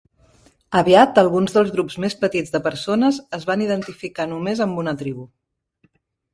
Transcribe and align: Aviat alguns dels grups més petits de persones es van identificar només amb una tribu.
Aviat 0.79 1.19
alguns 1.21 1.53
dels 1.57 1.69
grups 1.75 1.99
més 2.07 2.17
petits 2.23 2.55
de 2.57 2.63
persones 2.69 3.21
es 3.41 3.47
van 3.53 3.67
identificar 3.69 4.29
només 4.35 4.67
amb 4.69 4.85
una 4.87 4.99
tribu. 5.07 5.31